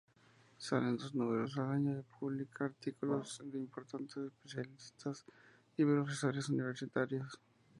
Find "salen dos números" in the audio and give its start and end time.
0.57-1.59